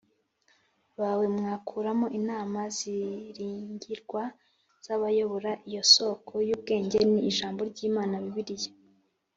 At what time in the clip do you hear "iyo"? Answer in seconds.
5.69-5.83